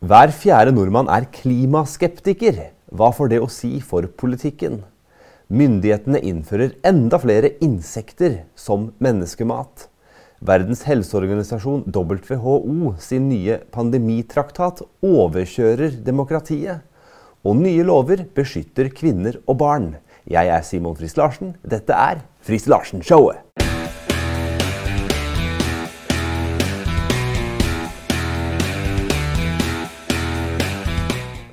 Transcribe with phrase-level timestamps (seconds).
[0.00, 2.56] Hver fjerde nordmann er klimaskeptiker.
[2.88, 4.78] Hva får det å si for politikken?
[5.52, 9.90] Myndighetene innfører enda flere insekter som menneskemat.
[10.40, 16.80] Verdens helseorganisasjon WHO sin nye pandemitraktat overkjører demokratiet.
[17.44, 19.92] Og nye lover beskytter kvinner og barn.
[20.24, 21.58] Jeg er Simon Friis Larsen.
[21.60, 23.49] Dette er Friis Larsen-showet.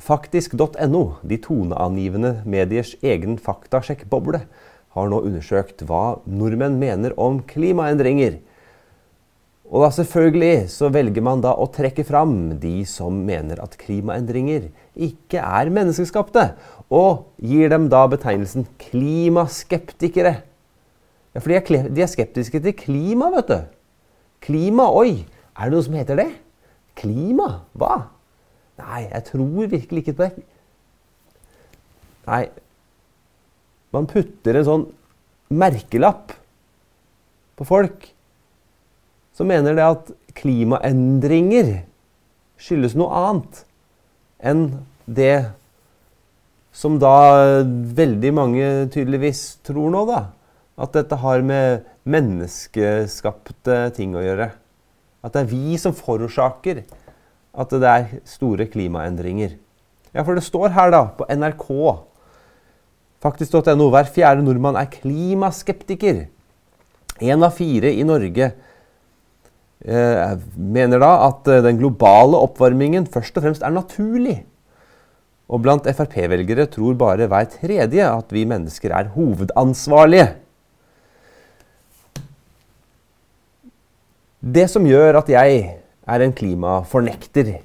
[0.07, 4.45] Faktisk.no, de toneangivende mediers egen faktasjekkboble,
[4.95, 8.37] har nå undersøkt hva nordmenn mener om klimaendringer.
[9.67, 14.69] Og da selvfølgelig så velger man da å trekke fram de som mener at klimaendringer
[14.95, 16.53] ikke er menneskeskapte,
[16.87, 20.37] og gir dem da betegnelsen klimaskeptikere.
[21.35, 23.59] Ja, For de er, de er skeptiske til klima, vet du.
[24.47, 25.25] Klima, oi!
[25.57, 26.31] Er det noe som heter det?
[26.95, 27.65] Klima?
[27.75, 28.05] Hva?
[28.77, 30.45] Nei, jeg tror virkelig ikke på det.
[32.27, 32.43] Nei
[33.95, 34.85] Man putter en sånn
[35.47, 36.33] merkelapp
[37.57, 38.09] på folk
[39.37, 41.71] som mener det at klimaendringer
[42.59, 43.61] skyldes noe annet
[44.43, 44.65] enn
[45.07, 45.47] det
[46.77, 47.63] som da
[47.97, 50.19] veldig mange tydeligvis tror nå, da.
[50.77, 54.51] At dette har med menneskeskapte ting å gjøre.
[55.25, 56.83] At det er vi som forårsaker
[57.57, 59.57] at det er store klimaendringer.
[60.13, 61.67] Ja, for det står her da, på NRK,
[63.23, 66.25] faktisk.no, hver fjerde nordmann er klimaskeptiker.
[67.17, 68.51] Én av fire i Norge
[69.81, 74.43] eh, mener da at eh, den globale oppvarmingen først og fremst er naturlig.
[75.47, 80.27] Og blant Frp-velgere tror bare hver tredje at vi mennesker er hovedansvarlige.
[84.47, 85.63] Det som gjør at jeg
[86.07, 87.57] er en klimafornekter,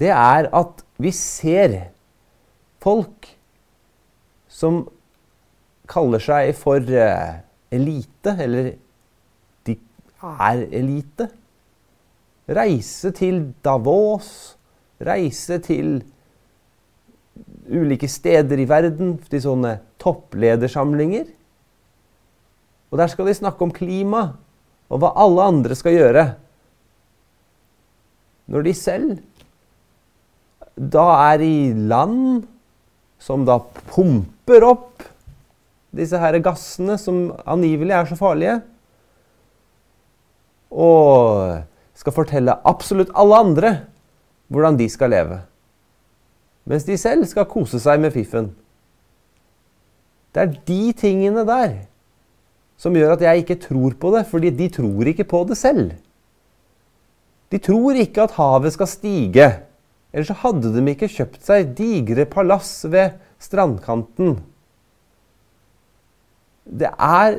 [0.00, 1.76] det er at vi ser
[2.80, 3.26] folk
[4.50, 4.84] som
[5.90, 7.40] kaller seg for uh,
[7.74, 8.70] elite, eller
[9.66, 9.76] de
[10.20, 11.26] er elite.
[12.50, 14.30] Reise til Davos,
[15.02, 16.00] reise til
[17.70, 21.26] ulike steder i verden, til sånne toppledersamlinger.
[22.90, 24.24] Og der skal de snakke om klima,
[24.90, 26.24] og hva alle andre skal gjøre
[28.50, 29.18] når de selv
[30.80, 32.44] da er i land
[33.20, 33.58] som da
[33.92, 35.04] pumper opp
[35.96, 38.60] disse her gassene som angivelig er så farlige,
[40.70, 41.60] og
[41.98, 43.72] skal fortelle absolutt alle andre
[44.50, 45.40] hvordan de skal leve.
[46.70, 48.52] Mens de selv skal kose seg med fiffen.
[50.30, 51.80] Det er de tingene der
[52.80, 55.90] som gjør at jeg ikke tror på det, fordi de tror ikke på det selv.
[57.50, 59.48] De tror ikke at havet skal stige.
[60.14, 64.38] Ellers hadde de ikke kjøpt seg digre palass ved strandkanten.
[66.70, 67.38] Det er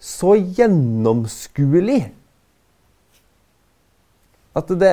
[0.00, 2.02] så gjennomskuelig
[4.54, 4.92] at det,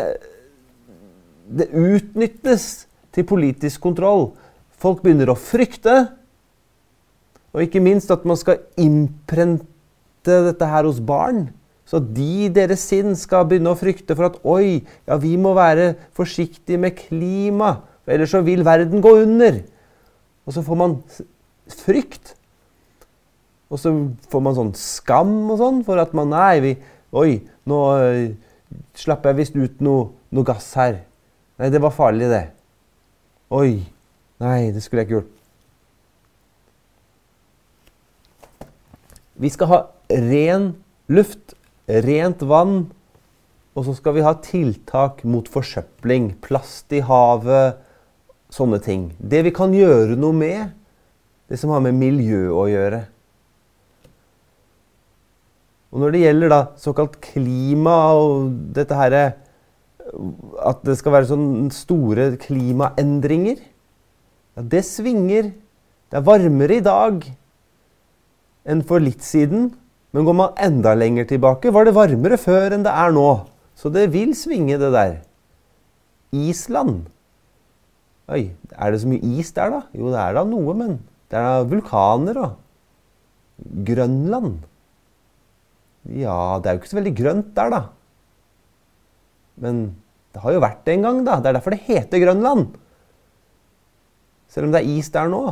[1.52, 4.32] det utnyttes til politisk kontroll.
[4.82, 5.96] Folk begynner å frykte,
[7.52, 9.68] og ikke minst at man skal innprente
[10.48, 11.50] dette her hos barn.
[11.92, 14.80] Så de deres sinn skal begynne å frykte for at oi,
[15.10, 19.60] ja, vi må være forsiktige med klima, for ellers så vil verden gå under.
[20.48, 20.96] Og så får man
[21.84, 22.34] frykt.
[23.72, 23.92] Og så
[24.32, 26.74] får man sånn skam og sånn for at man Nei, vi,
[27.12, 28.32] oi, nå uh,
[28.96, 31.04] slapp jeg visst ut noe, noe gass her.
[31.60, 32.46] Nei, det var farlig, det.
[33.52, 33.84] Oi.
[34.42, 35.38] Nei, det skulle jeg ikke gjort.
[39.42, 40.72] Vi skal ha ren
[41.12, 41.54] luft
[42.06, 42.92] rent vann.
[43.72, 47.80] Og så skal vi ha tiltak mot forsøpling, plast i havet,
[48.52, 49.06] sånne ting.
[49.16, 50.74] Det vi kan gjøre noe med,
[51.48, 53.06] det som har med miljø å gjøre.
[55.92, 59.24] Og når det gjelder da såkalt klima og dette herre
[60.64, 65.52] At det skal være sånne store klimaendringer ja, Det svinger.
[66.08, 67.28] Det er varmere i dag
[68.72, 69.72] enn for litt siden.
[70.12, 73.30] Men går man enda lenger tilbake, var det varmere før enn det er nå.
[73.80, 75.22] Så det vil svinge, det der.
[76.36, 77.06] Island.
[78.32, 79.80] Oi, er det så mye is der, da?
[79.96, 81.00] Jo, det er da noe, men
[81.32, 82.60] det er da vulkaner og
[83.88, 84.60] Grønland.
[86.10, 87.82] Ja, det er jo ikke så veldig grønt der, da.
[89.62, 89.82] Men
[90.34, 91.40] det har jo vært det en gang, da.
[91.40, 92.72] Det er derfor det heter Grønland.
[94.52, 95.44] Selv om det er is der nå.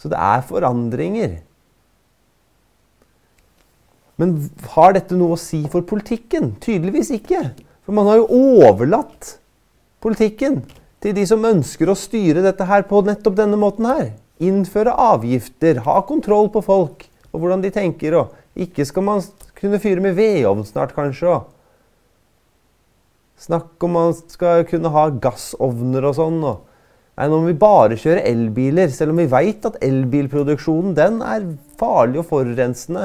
[0.00, 1.38] Så det er forandringer.
[4.20, 4.36] Men
[4.76, 6.52] har dette noe å si for politikken?
[6.62, 7.42] Tydeligvis ikke.
[7.84, 9.38] For man har jo overlatt
[10.04, 10.62] politikken
[11.04, 14.12] til de som ønsker å styre dette her på nettopp denne måten her.
[14.42, 18.14] Innføre avgifter, ha kontroll på folk og hvordan de tenker.
[18.20, 19.24] Og ikke skal man
[19.58, 21.34] kunne fyre med vedovn snart, kanskje.
[21.34, 21.42] Og
[23.44, 26.40] snakk om man skal kunne ha gassovner og sånn.
[26.44, 26.62] Og
[27.14, 31.44] Nei, nå må vi bare kjøre elbiler, selv om vi veit at elbilproduksjonen den er
[31.78, 33.04] farlig og forurensende.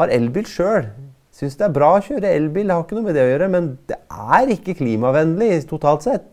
[0.00, 0.86] Har elbil sjøl.
[1.32, 3.48] Syns det er bra å kjøre elbil, det har ikke noe med det å gjøre.
[3.52, 6.28] Men det er ikke klimavennlig totalt sett.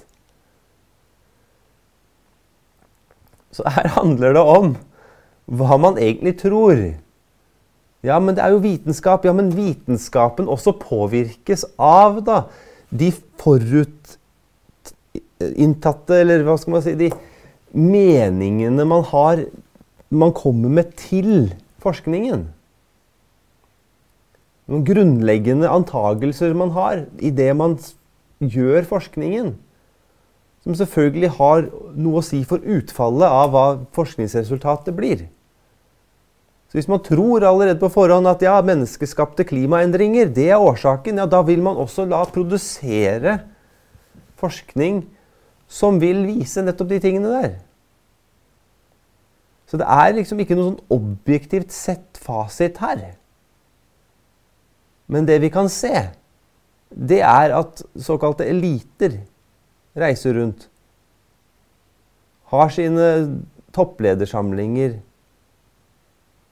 [3.56, 4.68] Så her handler det om
[5.50, 6.78] hva man egentlig tror.
[8.06, 9.26] Ja, men det er jo vitenskap.
[9.28, 12.38] Ja, men vitenskapen også påvirkes av da,
[12.90, 13.12] de
[13.42, 17.10] forutinntatte, eller hva skal man si, de
[17.76, 19.38] meningene man har
[20.10, 21.54] man kommer med til
[21.84, 22.48] forskningen.
[24.70, 27.76] Noen grunnleggende antagelser man har i det man
[28.38, 29.56] gjør forskningen.
[30.62, 31.68] Som selvfølgelig har
[31.98, 35.26] noe å si for utfallet av hva forskningsresultatet blir.
[36.70, 41.26] Så Hvis man tror allerede på forhånd at ja, menneskeskapte klimaendringer det er årsaken, ja,
[41.26, 43.40] da vil man også la produsere
[44.38, 45.08] forskning
[45.70, 47.56] som vil vise nettopp de tingene der.
[49.70, 53.19] Så det er liksom ikke noe sånn objektivt sett fasit her.
[55.10, 56.10] Men det vi kan se,
[56.90, 59.20] det er at såkalte eliter
[59.98, 60.68] reiser rundt.
[62.50, 63.10] Har sine
[63.76, 65.00] toppledersamlinger.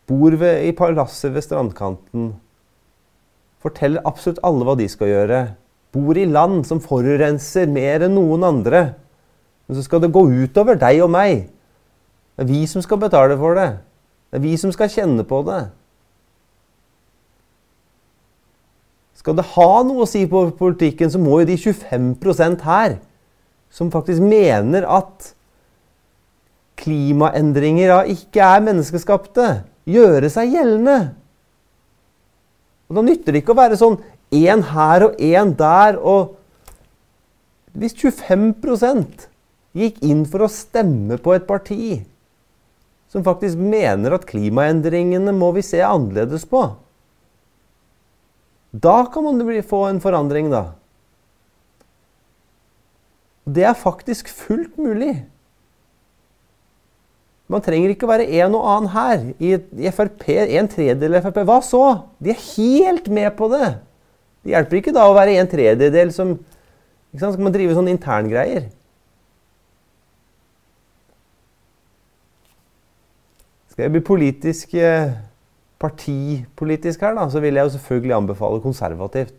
[0.08, 2.30] Bor ved, i palasset ved strandkanten.
[3.62, 5.42] Forteller absolutt alle hva de skal gjøre.
[5.94, 8.84] Bor i land som forurenser mer enn noen andre.
[9.68, 11.50] Men så skal det gå utover deg og meg.
[12.38, 13.72] Det er vi som skal betale for det.
[14.30, 15.64] Det er vi som skal kjenne på det.
[19.18, 23.00] Skal det ha noe å si på politikken, så må jo de 25% her,
[23.74, 25.32] som faktisk mener at
[26.78, 29.48] klimaendringer da ikke er menneskeskapte,
[29.90, 31.00] gjøre seg gjeldende.
[32.88, 33.98] Og Da nytter det ikke å være sånn
[34.32, 35.98] én her og én der.
[35.98, 36.38] og
[37.74, 39.28] Hvis 25%
[39.78, 42.04] gikk inn for å stemme på et parti
[43.12, 46.64] som faktisk mener at klimaendringene må vi se annerledes på.
[48.72, 50.74] Da kan man få en forandring, da.
[53.48, 55.26] Det er faktisk fullt mulig.
[57.48, 59.22] Man trenger ikke være en og annen her.
[59.40, 61.40] I, Frp, En tredjedel av Frp.
[61.48, 61.84] Hva så?
[62.20, 63.78] De er helt med på det.
[64.44, 67.38] Det hjelper ikke da å være en tredjedel som ikke sant?
[67.38, 68.68] Skal man drive sånne interngreier?
[73.72, 75.16] Skal jeg bli politisk eh,
[75.82, 79.36] partipolitisk her, da, så vil jeg jo selvfølgelig anbefale konservativt.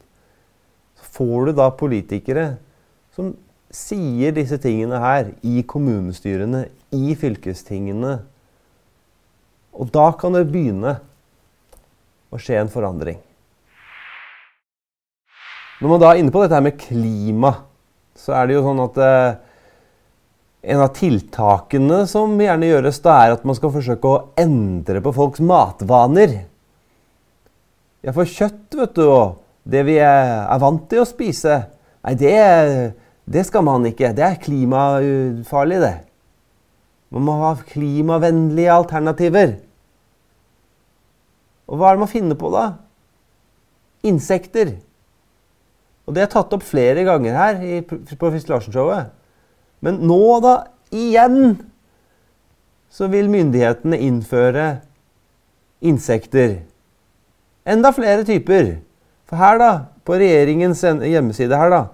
[0.99, 2.49] Så får du da politikere
[3.15, 3.33] som
[3.75, 8.19] sier disse tingene her i kommunestyrene, i fylkestingene.
[9.79, 10.99] Og da kan det begynne
[12.33, 13.19] å skje en forandring.
[15.79, 17.53] Når man da er inne på dette her med klima,
[18.19, 19.37] så er det jo sånn at eh,
[20.63, 25.13] en av tiltakene som gjerne gjøres, da er at man skal forsøke å endre på
[25.15, 26.41] folks matvaner.
[28.03, 29.39] Ja, for kjøtt, vet du, og
[29.69, 31.61] det vi er, vant til å spise,
[32.07, 32.35] nei, det,
[33.29, 34.13] det skal man ikke.
[34.17, 35.95] Det er klimafarlig, det.
[37.15, 39.57] Man må ha klimavennlige alternativer.
[41.69, 42.67] Og hva er det man finner på, da?
[44.09, 44.75] Insekter.
[46.09, 49.15] Og det er tatt opp flere ganger her på Fisk Larsen-showet.
[49.85, 50.55] Men nå, da,
[50.95, 51.59] igjen,
[52.91, 54.69] så vil myndighetene innføre
[55.85, 56.61] insekter.
[57.69, 58.79] Enda flere typer.
[59.29, 59.71] For her, da,
[60.09, 61.85] på regjeringens hjemmeside her, da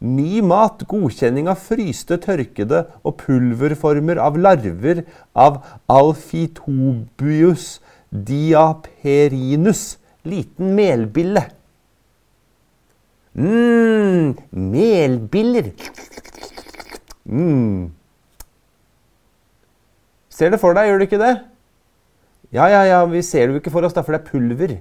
[0.00, 5.02] Ny mat, godkjenning av fryste, tørkede og pulverformer av larver
[5.36, 5.58] av
[5.92, 7.66] alfitobius
[8.08, 9.98] diaperinus.
[10.24, 11.44] Liten melbille.
[13.36, 15.68] mm, melbiller.
[17.30, 17.90] Mm.
[20.30, 21.34] Ser det for deg, gjør du ikke det?
[22.54, 24.78] Ja, ja, ja, vi ser det jo ikke for oss, da, for det er pulver.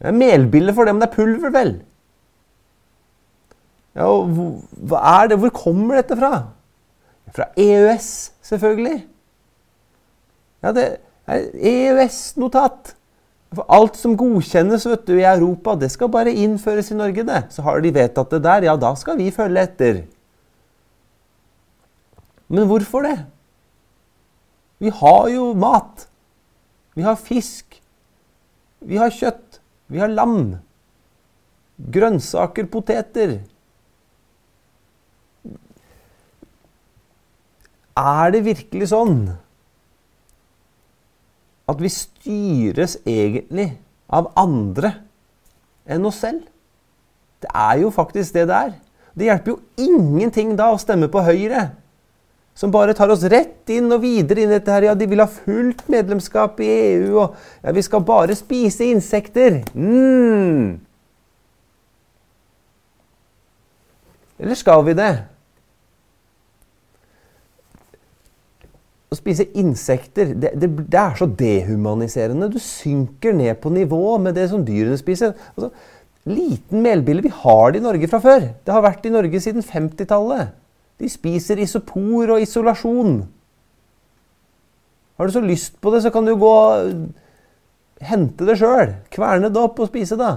[0.00, 1.74] Det er melbiller for det, men det er pulver, vel?
[3.96, 4.28] Ja, og
[4.90, 5.40] hva er det?
[5.40, 6.32] Hvor kommer dette fra?
[7.34, 8.10] Fra EØS,
[8.46, 9.00] selvfølgelig.
[10.64, 10.86] Ja, det
[11.30, 12.94] er EØS-notat.
[13.50, 17.24] For alt som godkjennes vet du, i Europa, det skal bare innføres i Norge.
[17.26, 17.44] det.
[17.50, 20.02] Så har de vedtatt det der, ja, da skal vi følge etter.
[22.50, 23.16] Men hvorfor det?
[24.82, 26.08] Vi har jo mat.
[26.98, 27.78] Vi har fisk.
[28.80, 29.60] Vi har kjøtt.
[29.86, 30.58] Vi har lam.
[31.80, 33.38] grønnsaker, poteter.
[37.96, 39.22] Er det virkelig sånn
[41.70, 43.70] at vi styres egentlig
[44.12, 44.92] av andre
[45.88, 46.44] enn oss selv?
[47.40, 48.72] Det er jo faktisk det det er.
[49.16, 51.70] Det hjelper jo ingenting da å stemme på Høyre,
[52.60, 54.90] som bare tar oss rett inn og videre inn i dette her.
[54.90, 59.62] Ja, de vil ha fullt medlemskap i EU, og ja, vi skal bare spise insekter.
[59.72, 60.76] Mm.
[64.40, 65.10] Eller skal vi det?
[69.10, 72.52] Å spise insekter det, det, det, er så dehumaniserende.
[72.52, 75.32] Du synker ned på nivå med det som dyrene spiser.
[75.56, 75.72] Altså,
[76.28, 77.24] liten melbille.
[77.24, 78.50] Vi har det i Norge fra før.
[78.52, 80.52] Det har vært i Norge siden 50-tallet.
[81.00, 83.22] De spiser isopor og isolasjon.
[85.16, 88.94] Har du så lyst på det, så kan du gå og hente det sjøl.
[89.12, 90.34] Kverne det opp og spise det.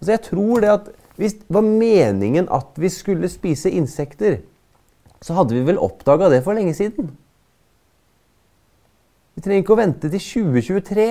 [0.00, 4.38] Altså, jeg tror det at hvis det var meningen at vi skulle spise insekter,
[5.20, 7.10] så hadde vi vel oppdaga det for lenge siden.
[9.36, 11.10] Vi trenger ikke å vente til 2023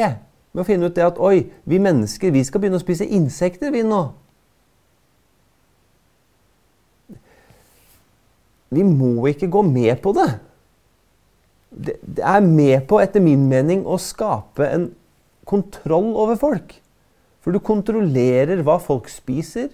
[0.54, 3.70] med å finne ut det at oi, vi mennesker vi skal begynne å spise insekter,
[3.74, 4.02] vi nå.
[8.74, 10.30] Vi må ikke gå med på det.
[11.70, 14.90] Det, er med på, etter min mening, å skape en
[15.50, 16.76] kontroll over folk.
[17.42, 19.70] For du kontrollerer hva folk spiser,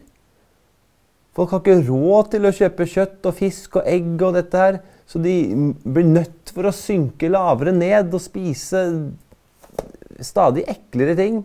[1.36, 4.78] Folk har ikke råd til å kjøpe kjøtt og fisk og egg og dette her,
[5.04, 5.34] så de
[5.84, 8.86] blir nødt for å synke lavere ned og spise
[10.24, 11.42] stadig eklere ting.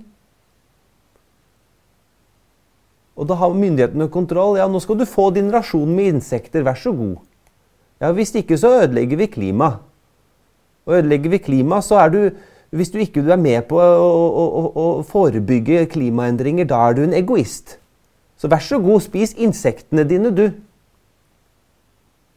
[3.19, 4.55] Og da har myndighetene kontroll.
[4.61, 7.19] Ja, nå skal du få din rasjon med insekter, vær så god.
[8.01, 9.75] Ja, Hvis ikke så ødelegger vi klima.
[10.87, 12.31] Og ødelegger vi klima, så er du
[12.71, 17.01] Hvis du ikke er med på å, å, å, å forebygge klimaendringer, da er du
[17.03, 17.81] en egoist.
[18.39, 20.53] Så vær så god, spis insektene dine, du.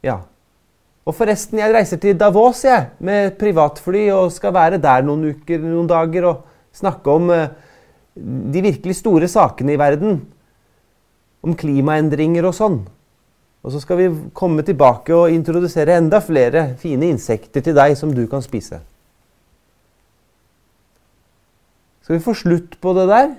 [0.02, 0.16] Ja.
[1.06, 5.62] Og forresten, jeg reiser til Davos jeg, med privatfly og skal være der noen uker,
[5.62, 6.42] noen dager og
[6.74, 7.46] snakke om uh,
[8.16, 10.18] de virkelig store sakene i verden.
[11.46, 12.78] Om klimaendringer og sånn.
[13.64, 18.12] Og så skal vi komme tilbake og introdusere enda flere fine insekter til deg som
[18.12, 18.82] du kan spise.
[22.04, 23.32] Skal vi få slutt på det der?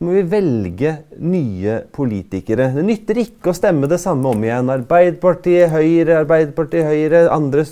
[0.00, 2.70] så må vi velge nye politikere.
[2.72, 4.70] Det nytter ikke å stemme det samme om igjen.
[4.72, 7.66] Arbeiderpartiet, Høyre, Arbeiderpartiet, Høyre, andre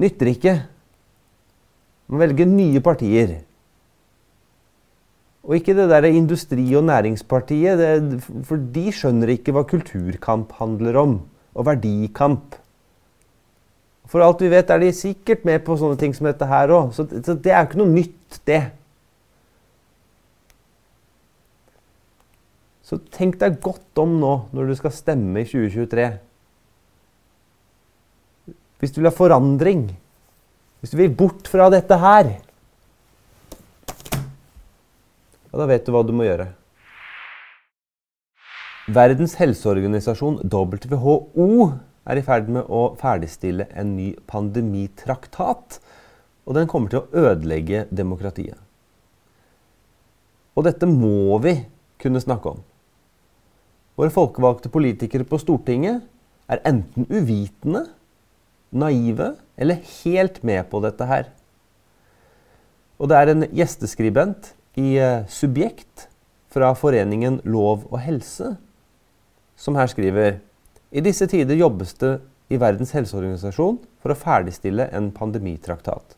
[0.00, 0.54] Nytter ikke.
[2.08, 3.34] Man må velge nye partier.
[5.46, 10.98] Og ikke det der Industri- og Næringspartiet, det, for de skjønner ikke hva kulturkamp handler
[11.00, 11.14] om.
[11.54, 12.58] Og verdikamp.
[14.10, 16.92] For alt vi vet, er de sikkert med på sånne ting som dette her òg.
[16.94, 18.62] Så, så det er jo ikke noe nytt, det.
[22.90, 26.08] Så tenk deg godt om nå når du skal stemme i 2023.
[28.82, 29.84] Hvis du vil ha forandring,
[30.80, 32.32] hvis du vil bort fra dette her
[35.50, 36.52] Ja, da vet du hva du må gjøre.
[38.90, 41.70] Verdens helseorganisasjon, WHO,
[42.10, 45.80] er i ferd med å ferdigstille en ny pandemitraktat.
[46.46, 48.58] Og den kommer til å ødelegge demokratiet.
[50.54, 51.56] Og dette må vi
[52.02, 52.62] kunne snakke om.
[53.98, 56.06] Våre folkevalgte politikere på Stortinget
[56.50, 57.84] er enten uvitende,
[58.70, 61.28] naive eller helt med på dette her.
[63.02, 66.08] Og det er en gjesteskribent i eh, Subjekt
[66.50, 68.54] fra foreningen Lov og helse
[69.60, 70.38] som her skriver
[70.90, 72.16] i disse tider jobbes det
[72.50, 76.16] i Verdens helseorganisasjon for å ferdigstille en pandemitraktat.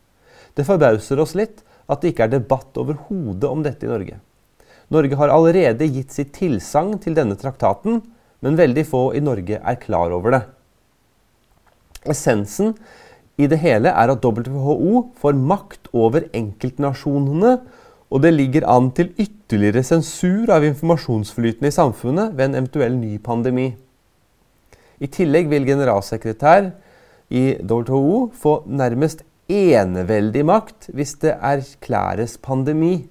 [0.57, 4.17] Det forbauser oss litt at det ikke er debatt overhodet om dette i Norge.
[4.93, 8.01] Norge har allerede gitt sitt tilsagn til denne traktaten,
[8.43, 10.41] men veldig få i Norge er klar over det.
[12.09, 12.73] Essensen
[13.39, 17.55] i det hele er at WHO får makt over enkeltnasjonene,
[18.13, 23.15] og det ligger an til ytterligere sensur av informasjonsflyten i samfunnet ved en eventuell ny
[23.17, 23.71] pandemi.
[25.01, 26.69] I tillegg vil generalsekretær
[27.33, 33.07] i WHO få nærmest eneveldig makt hvis det erklæres pandemi.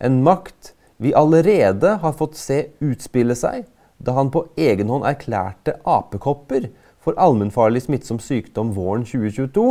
[0.00, 0.72] En makt
[1.02, 3.66] vi allerede har fått se utspille seg
[4.02, 6.70] da han på egen hånd erklærte apekopper
[7.02, 9.68] for allmennfarlig smittsom sykdom våren 2022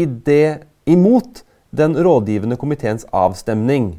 [0.00, 3.94] i det, imot den rådgivende komiteens avstemning.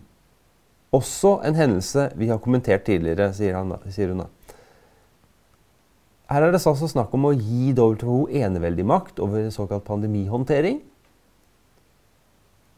[0.92, 4.30] Også en hendelse vi har kommentert tidligere, sier, han, sier hun da.
[6.32, 10.80] Her er det altså snakk om å gi WHO eneveldig makt over såkalt pandemihåndtering.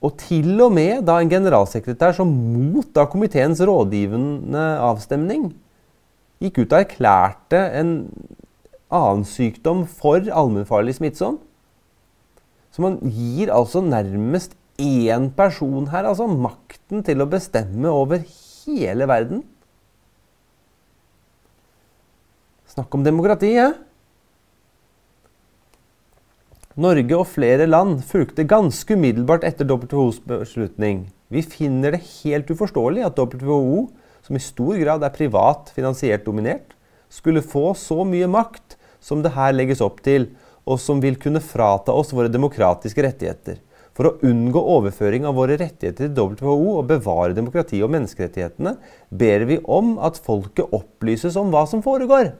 [0.03, 5.51] Og til og med da en generalsekretær som mot da komiteens rådgivende avstemning
[6.43, 7.93] gikk ut og erklærte en
[8.93, 11.37] annen sykdom for allmennfarlig smittsom.
[12.73, 19.07] Så man gir altså nærmest én person her altså makten til å bestemme over hele
[19.09, 19.43] verden.
[22.73, 23.71] Snakk om demokrati, ja?
[26.73, 31.03] Norge og flere land fulgte ganske umiddelbart etter WHOs beslutning.
[31.29, 33.83] Vi finner det helt uforståelig at WHO,
[34.25, 36.73] som i stor grad er privat finansiert dominert,
[37.13, 40.31] skulle få så mye makt som det her legges opp til,
[40.65, 43.59] og som vil kunne frata oss våre demokratiske rettigheter.
[43.93, 48.75] For å unngå overføring av våre rettigheter til WHO og bevare demokrati og menneskerettighetene,
[49.13, 52.31] ber vi om at folket opplyses om hva som foregår.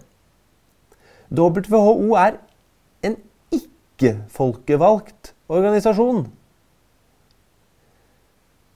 [1.30, 2.40] WHO er
[3.06, 3.20] en
[3.54, 6.26] ikke-folkevalgt organisasjon.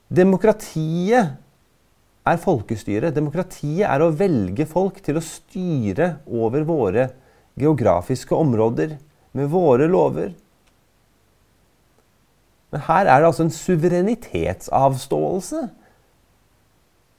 [0.07, 1.35] Demokratiet
[2.27, 3.11] er folkestyre.
[3.15, 7.09] Demokratiet er å velge folk til å styre over våre
[7.57, 8.99] geografiske områder
[9.37, 10.35] med våre lover.
[12.71, 15.61] Men her er det altså en suverenitetsavståelse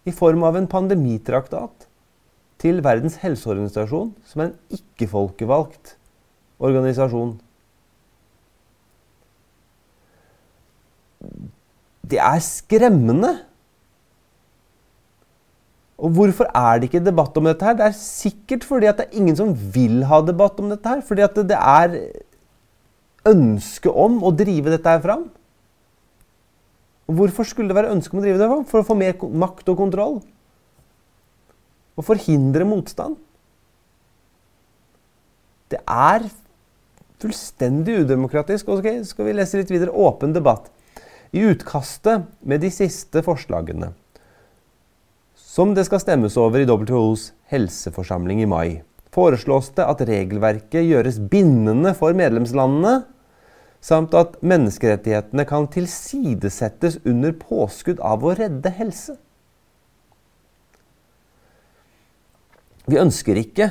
[0.09, 1.87] i form av en pandemitraktat
[2.61, 5.97] til Verdens helseorganisasjon, som er en ikke-folkevalgt
[6.59, 7.39] organisasjon.
[12.09, 13.33] Det er skremmende.
[15.99, 17.77] Og hvorfor er det ikke debatt om dette her?
[17.79, 21.03] Det er sikkert fordi at det er ingen som vil ha debatt om dette her.
[21.05, 21.97] Fordi at det er
[23.29, 25.27] ønske om å drive dette her fram.
[27.09, 28.67] Hvorfor skulle det være ønske om å drive det for?
[28.69, 30.19] For å få mer makt og kontroll?
[31.97, 33.17] Og forhindre motstand?
[35.73, 36.29] Det er
[37.21, 38.69] fullstendig udemokratisk.
[38.77, 39.93] Okay, skal vi lese litt videre.
[39.93, 40.69] Åpen debatt.
[41.33, 43.91] I utkastet med de siste forslagene,
[45.37, 48.69] som det skal stemmes over i WHOs helseforsamling i mai,
[49.13, 53.03] foreslås det at regelverket gjøres bindende for medlemslandene
[53.85, 59.17] samt at menneskerettighetene kan tilsidesettes under påskudd av å redde helse.
[62.89, 63.69] Vi ønsker ikke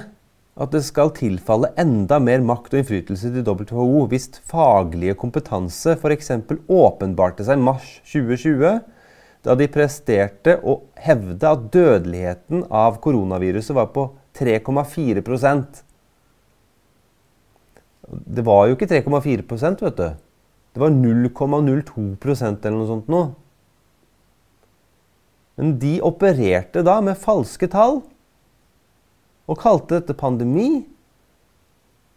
[0.58, 6.32] at det skal tilfalle enda mer makt og innflytelse til WHO hvis faglige kompetanse f.eks.
[6.66, 8.80] åpenbarte seg mars 2020,
[9.46, 15.24] da de presterte å hevde at dødeligheten av koronaviruset var på 3,4
[18.08, 19.44] det var jo ikke 3,4
[19.82, 20.08] vet du.
[20.74, 23.22] Det var 0,02% eller noe sånt nå.
[25.58, 28.04] Men de opererte da med falske tall
[29.48, 30.86] og kalte dette pandemi.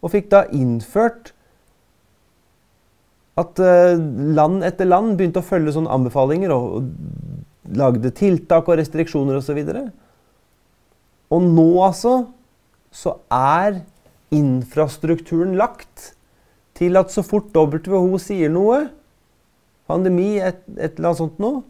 [0.05, 1.33] Og fikk da innført
[3.41, 3.97] at eh,
[4.37, 6.91] land etter land begynte å følge sånne anbefalinger og,
[7.71, 9.59] lagde tiltak og restriksjoner osv.
[9.63, 12.15] Og, så og nå altså
[12.91, 13.83] så er
[14.35, 16.13] infrastrukturen lagt
[16.79, 18.87] til at så fort WHO sier noe,
[19.91, 21.63] pandemi, et, et eller annet sånt noe,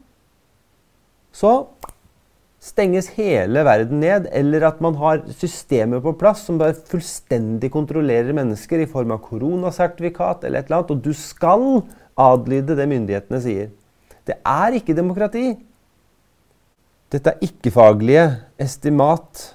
[1.32, 1.54] så
[2.60, 8.36] stenges hele verden ned, eller at man har systemer på plass som bare fullstendig kontrollerer
[8.36, 11.66] mennesker i form av koronasertifikat eller et eller annet, og du skal
[12.20, 13.70] adlyde det myndighetene sier.
[14.28, 15.54] Det er ikke demokrati.
[17.10, 18.26] Dette er ikke-faglige
[18.60, 19.48] estimat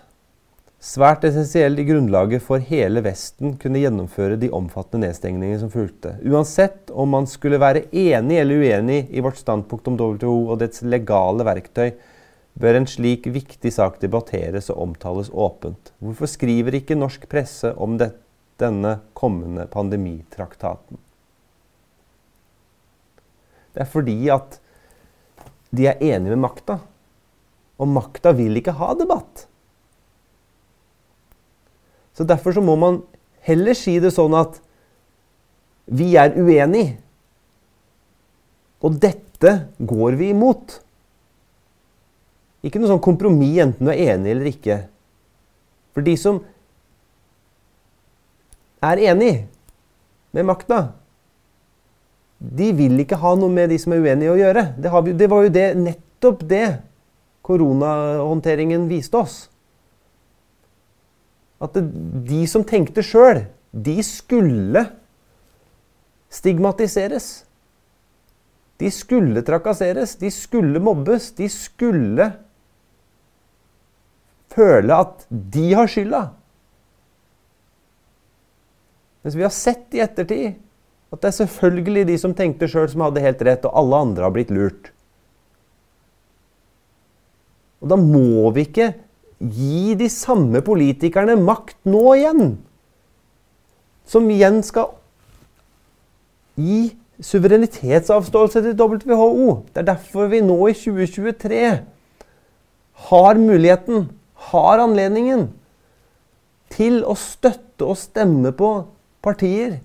[0.86, 6.14] svært essensiell i grunnlaget for hele Vesten kunne gjennomføre de omfattende nedstengningene som fulgte.
[6.22, 10.84] Uansett om man skulle være enig eller uenig i vårt standpunkt om WHO og dets
[10.86, 11.96] legale verktøy,
[12.56, 15.92] bør en slik viktig sak debatteres og omtales åpent.
[16.00, 18.14] Hvorfor skriver ikke norsk presse om det,
[18.62, 21.02] denne kommende pandemitraktaten?
[23.76, 24.62] Det er fordi at
[25.76, 26.78] de er enige med makta.
[27.76, 29.50] Og makta vil ikke ha debatt.
[32.16, 33.02] Så Derfor så må man
[33.46, 34.62] heller si det sånn at
[35.86, 36.96] vi er uenige.
[38.86, 40.80] Og dette går vi imot.
[42.66, 44.78] Ikke noe sånn kompromiss enten du er enig eller ikke.
[45.94, 46.42] For de som
[48.86, 49.34] er enig
[50.36, 50.80] med makta,
[52.40, 54.66] de vil ikke ha noe med de som er uenige å gjøre.
[54.78, 56.66] Det, vi, det var jo det, nettopp det
[57.46, 59.38] koronahåndteringen viste oss.
[61.66, 61.78] At
[62.30, 64.86] de som tenkte sjøl, de skulle
[66.32, 67.46] stigmatiseres.
[68.80, 72.28] De skulle trakasseres, de skulle mobbes, de skulle
[74.56, 76.26] føle at de har skylda.
[79.26, 80.62] Mens vi har sett i ettertid
[81.14, 84.26] At det er selvfølgelig de som tenkte sjøl, som hadde helt rett, og alle andre
[84.26, 84.90] har blitt lurt.
[87.80, 88.90] Og da må vi ikke
[89.40, 92.56] gi de samme politikerne makt nå igjen.
[94.06, 94.94] Som igjen skal
[96.56, 99.66] gi suverenitetsavståelse til WHO.
[99.74, 101.62] Det er derfor vi nå i 2023
[103.10, 104.10] har muligheten,
[104.52, 105.50] har anledningen,
[106.72, 108.70] til å støtte og stemme på
[109.24, 109.80] partier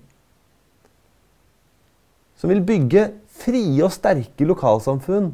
[2.41, 3.05] som vil bygge
[3.43, 5.29] frie og sterke lokalsamfunn.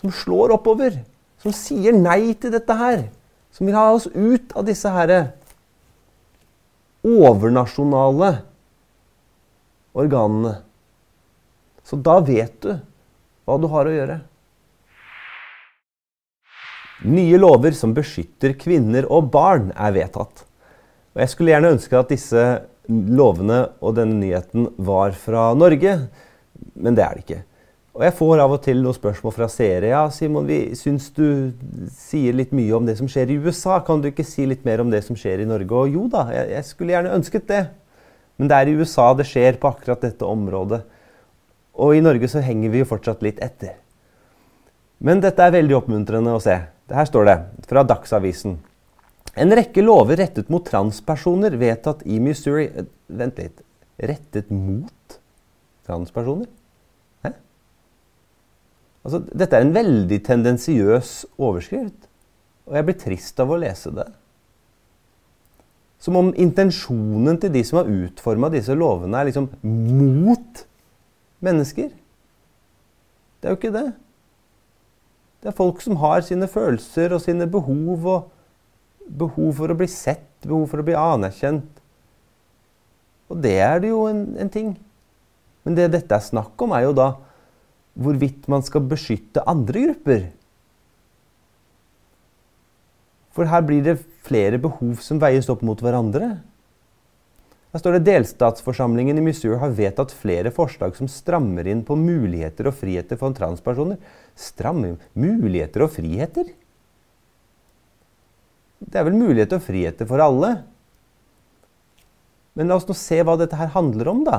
[0.00, 1.02] Som slår oppover.
[1.42, 3.06] Som sier nei til dette her.
[3.54, 5.20] Som vil ha oss ut av disse herre
[7.06, 8.32] overnasjonale
[9.98, 10.58] organene.
[11.86, 12.74] Så da vet du
[13.48, 14.18] hva du har å gjøre.
[17.08, 20.42] Nye lover som beskytter kvinner og barn, er vedtatt.
[21.14, 22.42] Og jeg skulle gjerne ønske at disse
[22.88, 25.94] lovene og denne nyheten var fra Norge,
[26.74, 27.40] men det er det ikke.
[27.98, 29.88] Og jeg får av og til noen spørsmål fra seere.
[29.90, 31.50] Ja, Simon, vi syns du
[31.90, 33.80] sier litt mye om det som skjer i USA.
[33.82, 35.74] Kan du ikke si litt mer om det som skjer i Norge?
[35.74, 37.64] Og jo da, jeg, jeg skulle gjerne ønsket det.
[38.38, 40.78] Men det er i USA det skjer på akkurat dette området.
[41.74, 43.74] Og i Norge så henger vi jo fortsatt litt etter.
[45.02, 46.54] Men dette er veldig oppmuntrende å se.
[46.94, 48.60] Her står det fra Dagsavisen.
[49.38, 53.58] En rekke lover rettet mot transpersoner vedtatt i Missouri eh, Vent litt.
[53.98, 55.18] Rettet mot
[55.86, 56.46] transpersoner?
[59.08, 62.08] Altså, dette er en veldig tendensiøs overskrift.
[62.68, 64.04] Og jeg blir trist av å lese det.
[65.98, 70.60] Som om intensjonen til de som har utforma disse lovene, er liksom mot
[71.42, 71.88] mennesker.
[73.40, 73.86] Det er jo ikke det.
[75.40, 78.04] Det er folk som har sine følelser og sine behov.
[78.04, 78.34] og
[79.08, 81.80] behov for å bli sett, behov for å bli anerkjent.
[83.32, 84.74] Og det er det jo en, en ting.
[85.64, 87.08] Men det dette er snakk om, er jo da
[87.98, 90.28] hvorvidt man skal beskytte andre grupper.
[93.34, 96.38] For her blir det flere behov som veies opp mot hverandre.
[97.68, 102.70] Her står det Delstatsforsamlingen i Missouri har vedtatt flere forslag som strammer inn på muligheter
[102.70, 104.00] og friheter for transpersoner.
[104.38, 106.48] Stramme muligheter og friheter?
[108.78, 110.54] Det er vel muligheter og friheter for alle.
[112.58, 114.38] Men la oss nå se hva dette her handler om, da.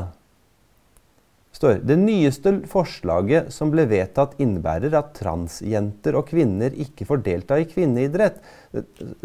[1.60, 7.58] Står, det nyeste forslaget som ble vedtatt, innebærer at transjenter og -kvinner ikke får delta
[7.60, 8.38] i kvinneidrett.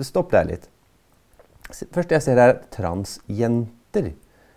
[0.03, 0.66] Stopp der litt.
[1.94, 4.11] Først jeg ser her transjenter.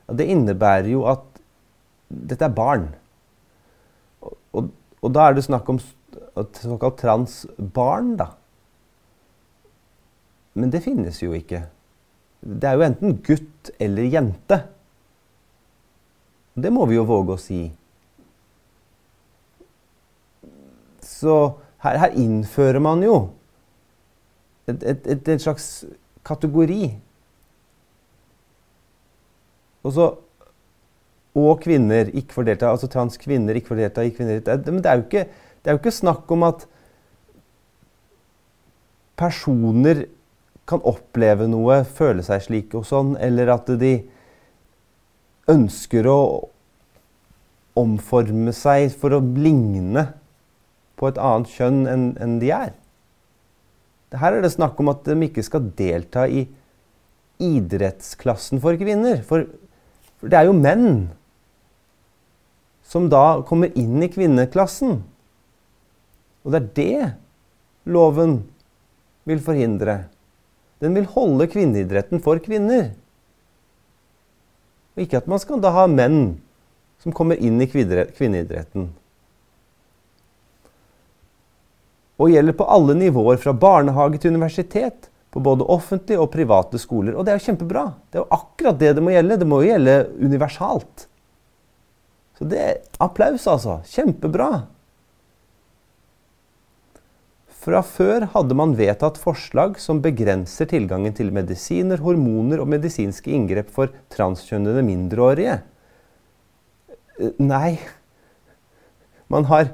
[0.10, 1.22] Det innebærer jo at
[2.10, 2.88] dette er barn.
[4.24, 8.32] Og, og, da er det snakk om såkalt transbarn, da.
[10.58, 11.68] Men det finnes jo ikke.
[12.42, 14.63] Det er jo enten gutt eller jente.
[16.58, 17.60] Det må vi jo våge å si.
[21.06, 21.36] Så
[21.86, 23.17] her, her innfører man jo
[24.67, 25.86] et, et, et, et slags
[26.28, 26.96] kategori.
[29.86, 30.08] Og så
[31.38, 32.72] Og kvinner ikke får delta.
[32.74, 34.41] Altså transkvinner ikke får delta Ikke kvinner.
[34.72, 35.28] Men det er, jo ikke,
[35.62, 36.65] det er jo ikke snakk om at
[39.17, 40.08] personer
[40.67, 43.93] kan oppleve noe, føle seg slik og sånn, eller at de
[45.51, 46.19] ønsker å
[47.77, 50.07] omforme seg for å ligne
[50.97, 52.73] på et annet kjønn enn, en de er.
[54.17, 56.47] Her er det snakk om at de ikke skal delta i
[57.43, 59.21] idrettsklassen for kvinner.
[59.27, 59.45] For,
[60.17, 60.89] for det er jo menn
[62.88, 65.01] som da kommer inn i kvinneklassen.
[66.47, 67.10] Og det er det
[67.91, 68.39] loven
[69.27, 70.05] vil forhindre.
[70.79, 72.93] Den vil holde kvinneidretten for kvinner.
[74.97, 76.39] Og ikke at man skal da ha menn
[77.03, 78.88] som kommer inn i kvinneidretten.
[82.17, 85.12] Og gjelder på alle nivåer, fra barnehage til universitet.
[85.29, 87.13] På både offentlige og private skoler.
[87.13, 87.83] Og det er jo kjempebra.
[88.10, 89.38] Det er jo akkurat det det må gjelde.
[89.38, 91.05] Det må jo gjelde universalt.
[92.39, 93.77] Så det er applaus, altså.
[93.91, 94.49] Kjempebra.
[97.67, 103.73] Fra før hadde man vedtatt forslag som begrenser tilgangen til medisiner, hormoner og medisinske inngrep
[103.75, 105.58] for transkjønnede mindreårige.
[107.43, 107.75] Nei,
[109.27, 109.73] man har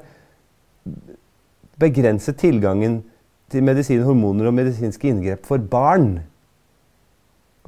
[1.78, 3.04] begrenset tilgangen
[3.54, 6.16] til medisiner, hormoner og medisinske inngrep for barn.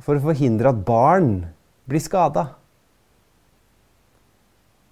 [0.02, 1.36] For å forhindre at barn
[1.86, 2.48] blir skada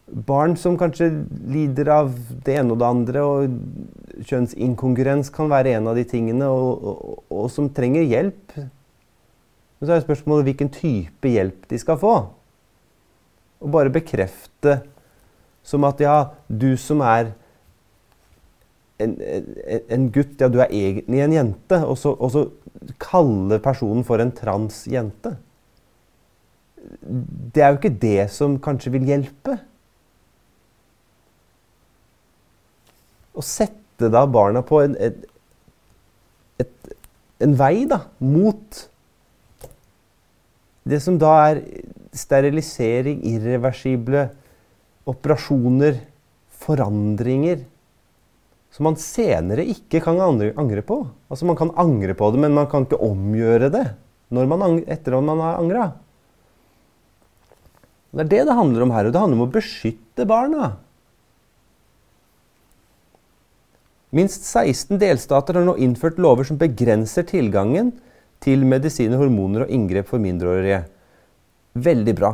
[0.07, 1.09] barn som kanskje
[1.49, 2.13] lider av
[2.45, 7.23] det ene og det andre, og kjønnsinkongruens kan være en av de tingene, og, og,
[7.33, 8.57] og som trenger hjelp.
[8.57, 12.15] Men så er spørsmålet hvilken type hjelp de skal få.
[13.65, 14.83] Og bare bekrefte
[15.65, 17.33] som at ja, du som er
[19.01, 19.49] en, en,
[19.91, 21.81] en gutt, ja, du er egentlig en jente.
[21.81, 22.45] Og så, og så
[23.01, 25.35] kalle personen for en transjente.
[27.01, 29.57] Det er jo ikke det som kanskje vil hjelpe.
[33.35, 35.25] Å sette da barna på en, et,
[36.63, 36.95] et,
[37.45, 38.81] en vei da, mot
[40.85, 41.63] det som da er
[42.15, 44.29] sterilisering, irreversible
[45.09, 45.99] operasjoner,
[46.65, 47.65] forandringer,
[48.75, 51.01] som man senere ikke kan angre på.
[51.31, 53.85] Altså Man kan angre på det, men man kan ikke omgjøre det
[54.35, 55.85] man, etter at man har angra.
[58.15, 59.07] Det er det det handler om her.
[59.07, 60.77] Og det handler om å beskytte barna.
[64.15, 67.91] Minst 16 delstater har nå innført lover som begrenser tilgangen
[68.45, 70.85] til medisiner, hormoner og inngrep for mindreårige.
[71.75, 72.31] Veldig bra.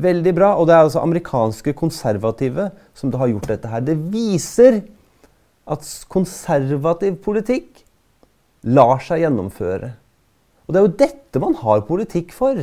[0.00, 0.54] Veldig bra.
[0.56, 3.84] Og det er altså amerikanske konservative som har gjort dette her.
[3.84, 4.80] Det viser
[5.66, 7.82] at konservativ politikk
[8.66, 9.92] lar seg gjennomføre.
[10.66, 12.58] Og det er jo dette man har politikk for.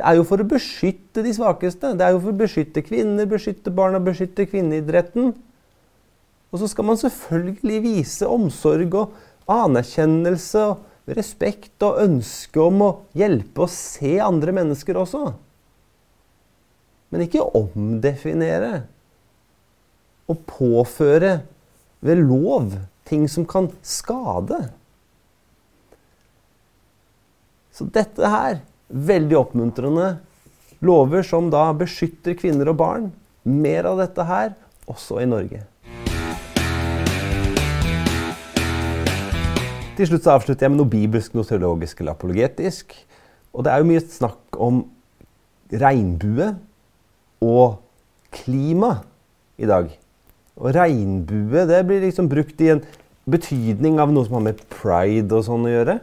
[0.00, 1.94] Det er jo for å beskytte de svakeste.
[1.94, 5.34] Det er jo for å beskytte kvinner, beskytte barna, beskytte kvinneidretten.
[6.50, 9.18] Og så skal man selvfølgelig vise omsorg og
[9.50, 15.30] anerkjennelse og respekt og ønske om å hjelpe og se andre mennesker også.
[17.10, 18.84] Men ikke omdefinere
[20.30, 21.40] og påføre
[22.06, 22.76] ved lov
[23.10, 24.60] ting som kan skade.
[27.74, 28.60] Så dette her,
[28.90, 30.12] veldig oppmuntrende.
[30.84, 33.10] Lover som da beskytter kvinner og barn.
[33.42, 34.54] Mer av dette her,
[34.90, 35.64] også i Norge.
[40.00, 42.94] Til slutt så avslutter jeg med noe bibelsk, noe teologisk eller apologetisk.
[43.52, 44.78] Og det er jo mye snakk om
[45.68, 46.46] regnbue
[47.44, 47.82] og
[48.32, 48.94] klima
[49.60, 49.90] i dag.
[50.56, 52.80] Og regnbue det blir liksom brukt i en
[53.28, 55.98] betydning av noe som har med pride og sånn å gjøre.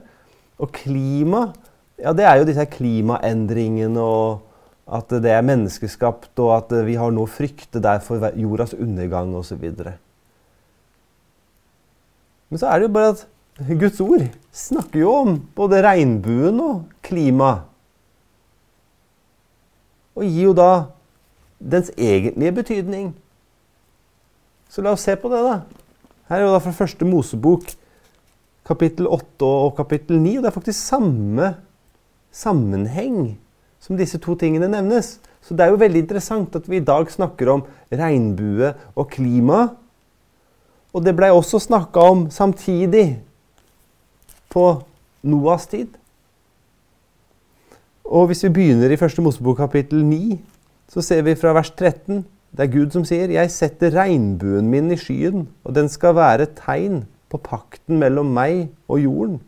[0.61, 1.41] Og klima,
[1.97, 4.43] ja det er jo disse klimaendringene og
[4.93, 9.33] at det er menneskeskapt, og at vi har noe å frykte der for jordas undergang
[9.35, 9.65] osv.
[12.47, 13.25] Men så er det jo bare at
[13.57, 17.63] Guds ord snakker jo om både regnbuen og klima.
[20.17, 20.71] Og gir jo da
[21.57, 23.09] dens egentlige betydning.
[24.69, 25.57] Så la oss se på det, da.
[26.29, 27.65] Her er jo da fra første Mosebok,
[28.67, 30.37] kapittel 8 og kapittel 9.
[30.37, 31.53] Og det er faktisk samme
[32.29, 33.37] sammenheng
[33.81, 35.15] som disse to tingene nevnes.
[35.41, 39.69] Så det er jo veldig interessant at vi i dag snakker om regnbue og klima.
[40.93, 43.23] Og det blei også snakka om samtidig
[44.49, 44.65] på
[45.27, 45.87] Noas tid.
[48.07, 50.37] Og hvis vi begynner i første Mosebok kapittel 9,
[50.87, 52.25] så ser vi fra vers 13
[52.57, 56.41] Det er Gud som sier, 'Jeg setter regnbuen min i skyen, og den skal være
[56.43, 59.41] et tegn på pakten mellom meg og jorden.'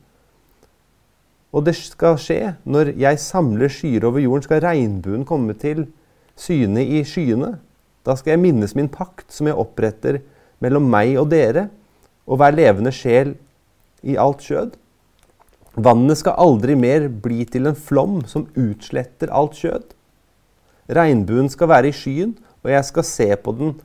[1.53, 5.87] Og det skal skje når jeg samler skyer over jorden, skal regnbuen komme til
[6.35, 7.57] syne i skyene.
[8.05, 10.19] Da skal jeg minnes min pakt som jeg oppretter
[10.59, 11.69] mellom meg og dere,
[12.27, 13.33] og hver levende sjel
[14.03, 14.75] i alt skjød.
[15.79, 19.85] Vannet skal aldri mer bli til en flom som utsletter alt kjød.
[20.97, 22.33] Regnbuen skal være i skyen,
[22.65, 23.77] og jeg skal se på den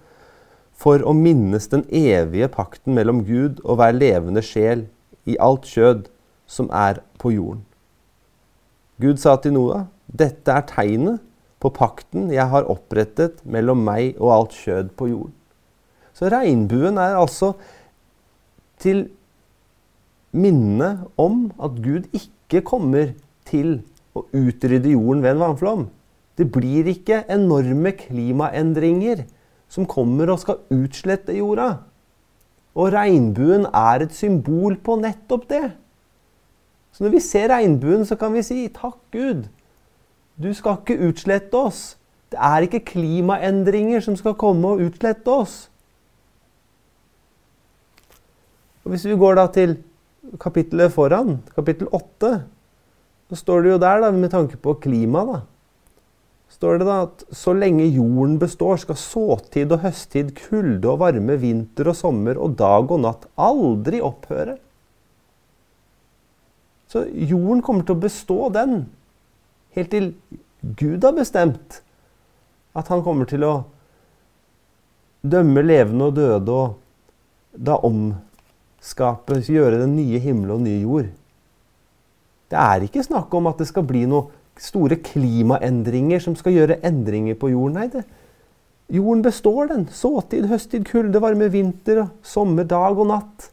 [0.74, 4.88] for å minnes den evige pakten mellom Gud og hver levende sjel
[5.28, 6.08] i alt kjød
[6.50, 7.62] som er på jorden.
[9.00, 11.22] Gud sa til Noah, dette er tegnet
[11.62, 15.36] på pakten jeg har opprettet mellom meg og alt kjød på jorden.
[16.14, 17.54] Så regnbuen er altså
[18.82, 19.06] til
[20.34, 23.14] minne om at Gud ikke kommer
[23.48, 23.78] til
[24.14, 25.86] å utrydde jorden ved en vannflom.
[26.38, 29.24] Det blir ikke enorme klimaendringer
[29.70, 31.84] som kommer og skal utslette jorda.
[32.74, 35.66] Og regnbuen er et symbol på nettopp det.
[36.94, 39.46] Så når vi ser regnbuen, så kan vi si takk, Gud.
[40.42, 41.96] Du skal ikke utslette oss.
[42.30, 45.70] Det er ikke klimaendringer som skal komme og utslette oss.
[48.84, 49.76] Og Hvis vi går da til
[50.40, 52.30] kapittelet foran, kapittel 8,
[53.28, 55.40] så står det jo der, da, med tanke på klima, da,
[56.54, 61.38] står det da at så lenge jorden består, skal såtid og høsttid, kulde og varme,
[61.40, 64.58] vinter og sommer og dag og natt aldri opphøre.
[66.92, 68.84] Så jorden kommer til å bestå, den,
[69.74, 70.12] helt til
[70.78, 71.80] Gud har bestemt
[72.74, 73.54] at han kommer til å
[75.24, 76.78] dømme levende og døde og
[77.54, 78.06] da om
[78.84, 81.12] skape, gjøre den nye himmel og nye jord.
[82.52, 84.28] Det er ikke snakk om at det skal bli noen
[84.60, 87.80] store klimaendringer som skal gjøre endringer på jorden.
[87.80, 88.04] Nei, det,
[88.92, 89.88] jorden består, den.
[89.90, 93.50] Såtid, høsttid, kulde, varme, vinter, sommer, dag og natt.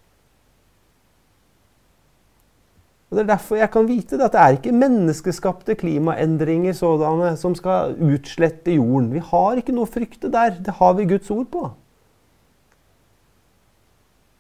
[3.12, 7.34] Og Det er derfor jeg kan vite det, at det er ikke menneskeskapte klimaendringer sådanne
[7.40, 9.10] som skal utslette jorden.
[9.12, 10.54] Vi har ikke noe å frykte der.
[10.64, 11.66] Det har vi Guds ord på.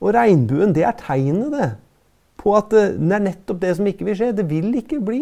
[0.01, 1.69] Og regnbuen, det er tegnet det,
[2.41, 4.31] på at det er nettopp det som ikke vil skje.
[4.33, 5.21] Det vil ikke bli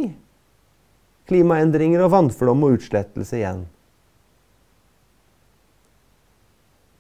[1.29, 3.65] klimaendringer og vannflom og utslettelse igjen.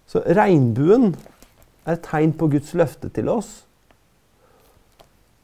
[0.09, 1.13] Så regnbuen
[1.85, 3.49] er et tegn på Guds løfte til oss.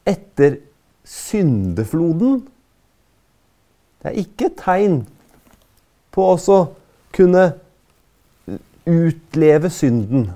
[0.05, 0.59] Etter
[1.05, 2.41] syndefloden.
[4.01, 5.03] Det er ikke et tegn
[6.13, 6.59] på oss å
[7.15, 7.45] kunne
[8.85, 10.27] utleve synden,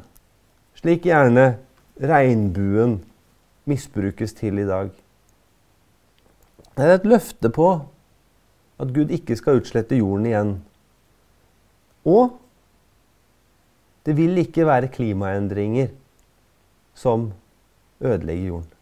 [0.79, 1.51] slik gjerne
[1.99, 2.99] regnbuen
[3.69, 4.89] misbrukes til i dag.
[6.77, 7.69] Det er et løfte på
[8.79, 10.53] at Gud ikke skal utslette jorden igjen.
[12.07, 12.37] Og
[14.05, 15.91] det vil ikke være klimaendringer
[16.95, 17.31] som
[18.01, 18.73] ødelegger jorden.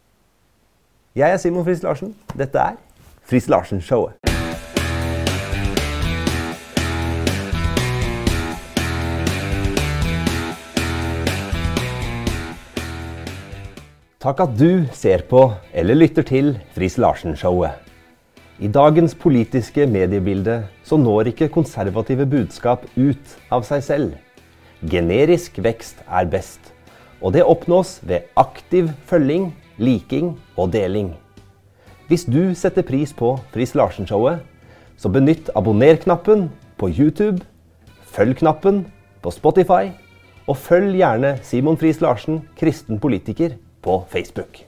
[1.16, 2.16] Jeg er Simon Friis Larsen.
[2.38, 2.76] Dette er
[3.26, 4.27] Friis Larsen-showet.
[14.28, 15.40] Takk at du ser på
[15.72, 17.78] eller lytter til Friis Larsen-showet.
[18.60, 24.18] I dagens politiske mediebilde så når ikke konservative budskap ut av seg selv.
[24.84, 26.60] Generisk vekst er best,
[27.24, 29.46] og det oppnås ved aktiv følging
[29.80, 31.14] liking og deling.
[32.12, 34.42] Hvis du setter pris på Friis Larsen-showet,
[35.00, 37.48] så benytt abonner-knappen på YouTube,
[38.12, 38.84] følg-knappen
[39.24, 39.96] på Spotify,
[40.52, 44.67] og følg gjerne Simon Friis Larsen, kristen politiker, på Facebook.